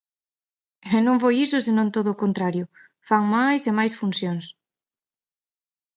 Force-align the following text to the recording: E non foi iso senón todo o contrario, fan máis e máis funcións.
E 0.95 0.97
non 1.05 1.15
foi 1.23 1.35
iso 1.45 1.65
senón 1.67 1.93
todo 1.95 2.09
o 2.11 2.19
contrario, 2.23 2.65
fan 3.07 3.23
máis 3.35 3.61
e 3.69 3.71
máis 3.79 3.93
funcións. 4.01 4.45